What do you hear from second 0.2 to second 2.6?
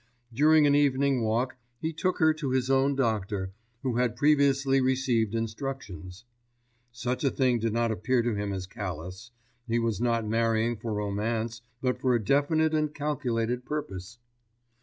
During an evening walk, he took her to